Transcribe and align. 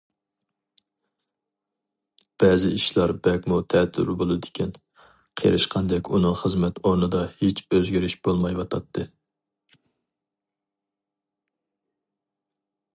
بەزى 2.43 2.71
ئىشلار 2.77 3.13
بەكمۇ 3.27 3.59
تەتۈر 3.73 4.09
بولىدىكەن، 4.21 4.73
قېرىشقاندەك 5.43 6.11
ئۇنىڭ 6.17 6.39
خىزمەت 6.41 6.81
ئورنىدا 6.85 7.21
ھېچ 7.43 7.63
ئۆزگىرىش 7.79 8.17
بولمايۋاتاتتى. 8.29 9.07